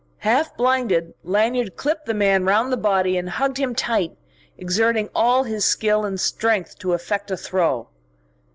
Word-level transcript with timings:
Half 0.25 0.57
blinded, 0.57 1.13
Lanyard 1.23 1.75
clipped 1.75 2.07
the 2.07 2.15
man 2.15 2.43
round 2.43 2.73
the 2.73 2.75
body 2.75 3.17
and 3.19 3.29
hugged 3.29 3.57
him 3.57 3.75
tight, 3.75 4.17
exerting 4.57 5.09
all 5.13 5.43
his 5.43 5.63
skill 5.63 6.05
and 6.05 6.19
strength 6.19 6.79
to 6.79 6.93
effect 6.93 7.29
a 7.29 7.37
throw. 7.37 7.87